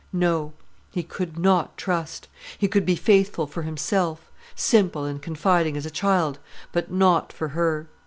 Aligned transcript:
No; 0.11 0.53
he 0.89 1.03
could 1.03 1.37
not 1.37 1.77
trust. 1.77 2.27
He 2.57 2.67
could 2.67 2.87
be 2.87 2.95
faithful 2.95 3.45
for 3.45 3.61
himself; 3.61 4.31
simple 4.55 5.05
and 5.05 5.21
confiding 5.21 5.77
as 5.77 5.85
a 5.85 5.91
child; 5.91 6.39
but 6.71 6.89
not 6.91 7.31
for 7.31 7.49
her. 7.49 7.87